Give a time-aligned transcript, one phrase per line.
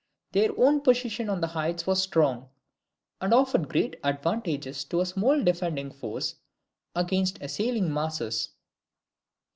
[0.31, 2.49] Their own position on the heights was strong,
[3.21, 6.37] and offered great advantages to a small defending force
[6.95, 8.49] against assailing masses.